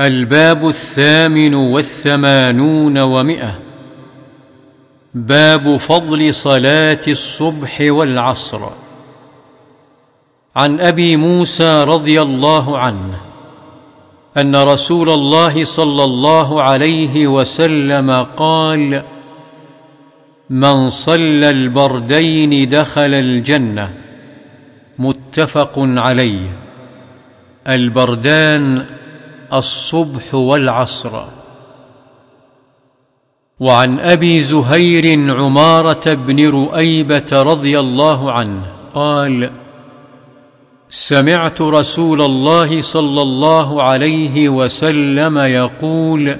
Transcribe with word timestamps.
الباب 0.00 0.68
الثامن 0.68 1.54
والثمانون 1.54 2.98
ومئة. 2.98 3.58
باب 5.14 5.76
فضل 5.76 6.34
صلاة 6.34 7.00
الصبح 7.08 7.80
والعصر. 7.80 8.68
عن 10.56 10.80
أبي 10.80 11.16
موسى 11.16 11.84
رضي 11.84 12.22
الله 12.22 12.78
عنه 12.78 13.20
أن 14.36 14.56
رسول 14.56 15.10
الله 15.10 15.64
صلى 15.64 16.04
الله 16.04 16.62
عليه 16.62 17.26
وسلم 17.26 18.10
قال 18.36 19.04
من 20.50 20.88
صلى 20.88 21.50
البردين 21.50 22.68
دخل 22.68 23.14
الجنة. 23.14 23.94
متفق 24.98 25.72
عليه. 25.76 26.58
البردان 27.68 28.86
الصبح 29.52 30.34
والعصر. 30.34 31.22
وعن 33.60 34.00
أبي 34.00 34.40
زهير 34.40 35.34
عمارة 35.36 36.14
بن 36.14 36.48
رؤيبة 36.48 37.26
رضي 37.32 37.78
الله 37.78 38.32
عنه 38.32 38.68
قال 38.94 39.50
سمعت 40.90 41.62
رسول 41.62 42.22
الله 42.22 42.80
صلى 42.80 43.22
الله 43.22 43.82
عليه 43.82 44.48
وسلم 44.48 45.38
يقول 45.38 46.36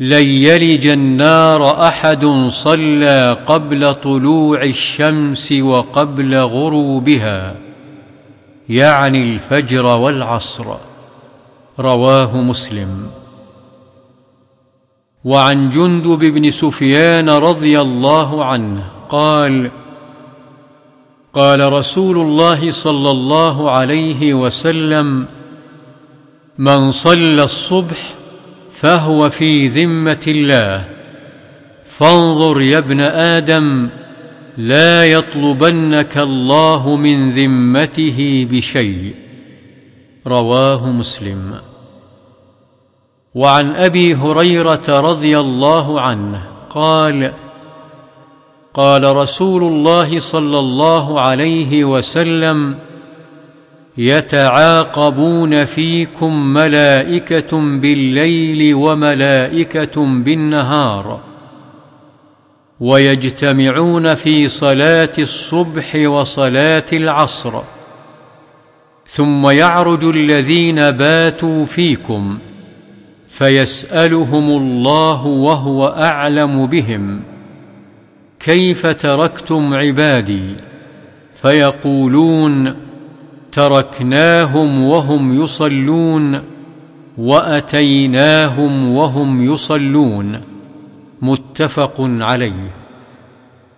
لن 0.00 0.26
يلج 0.26 0.86
النار 0.86 1.88
أحد 1.88 2.26
صلى 2.48 3.36
قبل 3.46 3.94
طلوع 3.94 4.62
الشمس 4.62 5.52
وقبل 5.52 6.34
غروبها 6.34 7.56
يعني 8.68 9.22
الفجر 9.22 9.86
والعصر. 9.86 10.87
رواه 11.80 12.36
مسلم. 12.36 13.10
وعن 15.24 15.70
جندب 15.70 16.18
بن 16.18 16.50
سفيان 16.50 17.30
رضي 17.30 17.80
الله 17.80 18.44
عنه 18.44 18.90
قال 19.08 19.70
قال 21.32 21.72
رسول 21.72 22.18
الله 22.18 22.70
صلى 22.70 23.10
الله 23.10 23.70
عليه 23.70 24.34
وسلم 24.34 25.26
من 26.58 26.90
صلى 26.90 27.44
الصبح 27.44 28.14
فهو 28.72 29.30
في 29.30 29.68
ذمة 29.68 30.24
الله. 30.28 30.88
فانظر 31.84 32.60
يا 32.60 32.78
ابن 32.78 33.00
آدم 33.00 33.90
لا 34.56 35.04
يطلبنك 35.04 36.18
الله 36.18 36.96
من 36.96 37.30
ذمته 37.30 38.48
بشيء. 38.50 39.27
رواه 40.28 40.86
مسلم. 40.86 41.60
وعن 43.34 43.74
أبي 43.74 44.14
هريرة 44.14 44.88
رضي 44.88 45.38
الله 45.38 46.00
عنه 46.00 46.42
قال 46.70 47.32
قال 48.74 49.16
رسول 49.16 49.62
الله 49.62 50.18
صلى 50.18 50.58
الله 50.58 51.20
عليه 51.20 51.84
وسلم 51.84 52.78
يتعاقبون 53.98 55.64
فيكم 55.64 56.54
ملائكة 56.54 57.78
بالليل 57.80 58.74
وملائكة 58.74 60.06
بالنهار 60.06 61.20
ويجتمعون 62.80 64.14
في 64.14 64.48
صلاة 64.48 65.12
الصبح 65.18 65.94
وصلاة 65.94 66.86
العصر. 66.92 67.62
ثم 69.08 69.50
يعرج 69.50 70.04
الذين 70.04 70.90
باتوا 70.90 71.64
فيكم 71.64 72.38
فيسألهم 73.28 74.50
الله 74.50 75.26
وهو 75.26 75.86
أعلم 75.86 76.66
بهم 76.66 77.22
كيف 78.40 78.86
تركتم 78.86 79.74
عبادي 79.74 80.54
فيقولون 81.42 82.74
تركناهم 83.52 84.84
وهم 84.84 85.42
يصلون 85.42 86.42
وأتيناهم 87.18 88.92
وهم 88.92 89.52
يصلون 89.52 90.40
متفق 91.22 91.94
عليه 92.00 92.70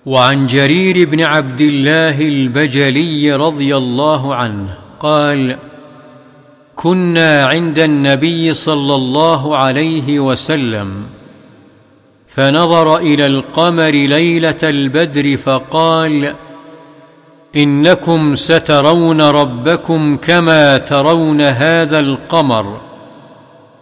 وعن 0.07 0.47
جرير 0.47 1.09
بن 1.09 1.21
عبد 1.21 1.61
الله 1.61 2.21
البجلي 2.21 3.33
رضي 3.33 3.77
الله 3.77 4.35
عنه 4.35 4.80
قال 5.01 5.57
كنا 6.77 7.47
عند 7.47 7.79
النبي 7.79 8.55
صلى 8.55 8.95
الله 8.95 9.57
عليه 9.57 10.21
وسلم 10.21 11.07
فنظر 12.29 12.97
إلى 12.97 13.27
القمر 13.27 13.91
ليلة 13.91 14.63
البدر 14.63 15.37
فقال 15.37 16.35
إنكم 17.57 18.35
سترون 18.35 19.21
ربكم 19.21 20.17
كما 20.17 20.79
ترون 20.79 21.41
هذا 21.41 21.99
القمر 21.99 22.81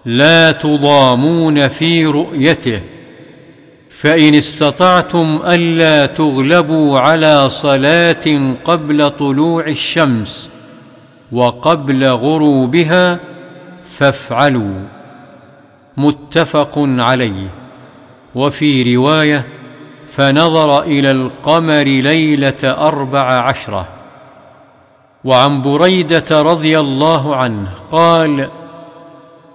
لا 0.04 0.52
تضامون 0.52 1.68
في 1.68 2.06
رؤيته 2.06 2.82
فإن 3.90 4.34
استطعتم 4.34 5.40
ألا 5.46 6.06
تغلبوا 6.06 6.98
على 6.98 7.50
صلاة 7.50 8.54
قبل 8.64 9.10
طلوع 9.10 9.66
الشمس. 9.66 10.50
وقبل 11.32 12.06
غروبها 12.06 13.20
فافعلوا. 13.84 14.84
متفق 15.96 16.72
عليه. 16.78 17.48
وفي 18.34 18.96
رواية 18.96 19.46
فنظر 20.06 20.82
إلى 20.82 21.10
القمر 21.10 21.84
ليلة 21.84 22.64
أربع 22.64 23.48
عشرة. 23.48 23.88
وعن 25.24 25.62
بريدة 25.62 26.42
رضي 26.42 26.78
الله 26.78 27.36
عنه 27.36 27.68
قال 27.92 28.50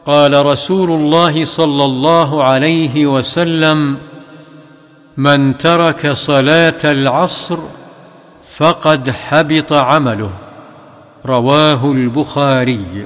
قال 0.06 0.46
رسول 0.46 0.92
الله 0.92 1.46
صلى 1.46 1.86
الله 1.86 2.44
عليه 2.44 3.06
وسلم 3.06 3.98
من 5.18 5.58
ترك 5.58 6.12
صلاة 6.12 6.80
العصر 6.84 7.58
فقد 8.56 9.10
حبط 9.10 9.74
عمله. 9.74 10.43
رواه 11.26 11.92
البخاري. 11.92 13.06